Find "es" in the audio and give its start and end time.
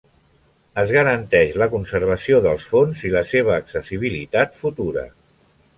0.83-0.93